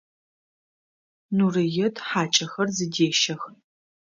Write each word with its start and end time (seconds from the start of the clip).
Нурыет 1.35 1.95
хьакӏэхэр 2.07 2.67
зыдещэх. 2.77 3.41